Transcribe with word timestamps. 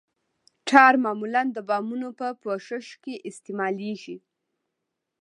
ټار 0.69 0.93
معمولاً 1.03 1.41
د 1.55 1.57
بامونو 1.69 2.09
په 2.19 2.27
پوښښ 2.41 2.87
کې 3.03 3.13
استعمالیږي 3.29 4.17